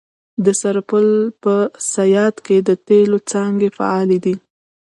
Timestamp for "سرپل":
0.61-1.07